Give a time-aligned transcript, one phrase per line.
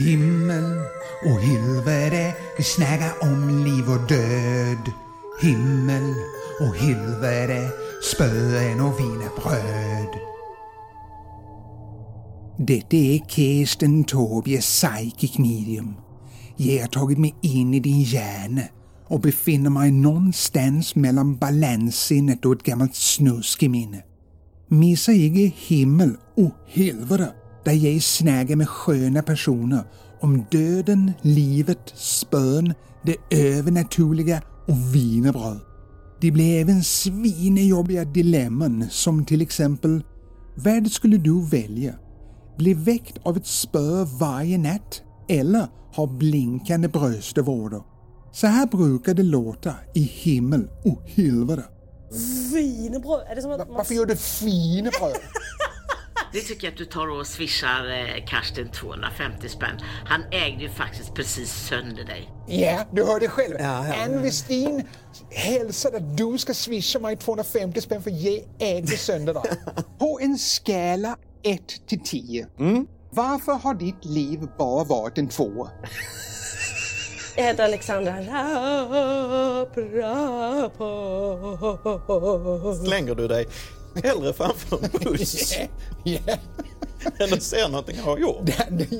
[0.00, 0.82] Himmel
[1.24, 4.92] och helvete, vi snackar om liv och död.
[5.42, 6.14] Himmel
[6.60, 7.70] och helvete,
[8.02, 10.08] spöen och wienerbröd.
[12.58, 15.94] Detta är Kirsten Tobias Psychic Medium.
[16.56, 18.62] Jag har tagit mig in i din hjärna
[19.06, 24.02] och befinner mig någonstans mellan balanssinnet och ett gammalt snuskeminne.
[24.68, 27.32] Missa inte himmel och helvete
[27.64, 29.84] där jag snackar med sköna personer
[30.20, 35.60] om döden, livet, spön, det övernaturliga och wienerbröd.
[36.20, 40.02] Det blir även svinejobbiga dilemman som till exempel
[40.54, 41.94] vad skulle du välja?
[42.58, 47.82] Bli väckt av ett spö varje natt eller ha blinkande bröstvårtor?
[48.32, 51.64] Så här brukar det låta i himmel och helvete.
[52.52, 53.26] Wienerbröd?
[53.30, 53.76] Är det som att man...
[53.76, 55.12] Varför gör du wienerbröd?
[56.32, 59.80] Det tycker jag att du tar och swishar eh, Karsten 250 spänn.
[60.04, 62.30] Han ägde ju faktiskt precis sönder dig.
[62.46, 63.54] Ja, du hörde själv.
[63.58, 64.04] Ja, ja.
[64.04, 64.84] Ann Westin
[65.30, 69.42] hälsar att du ska swisha mig 250 spänn för jag ägde sönder dig.
[69.98, 72.46] På en skala 1 till 10.
[73.10, 75.70] Varför har ditt liv bara varit en tvåa?
[77.36, 80.76] Jag heter Alexandra Rapp, Rapp.
[82.86, 83.46] Slänger du dig
[84.04, 85.54] hellre framför en buss
[86.04, 86.18] Ja,
[87.18, 88.50] än att se någonting jag har gjort?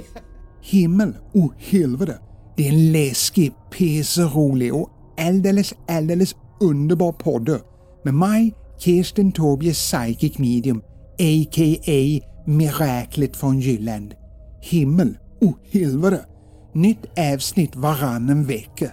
[0.60, 2.18] Himmel och helvete.
[2.56, 3.52] Det är en läskig,
[4.18, 7.60] rolig och alldeles, alldeles underbar podd
[8.04, 10.78] med mig, Kirsten Tobie Psychic Medium,
[11.18, 12.20] a.k.a.
[12.46, 14.14] Miraklet från Jylland.
[14.60, 16.24] Himmel och helvete.
[16.74, 18.92] Nytt avsnitt varannan vecka.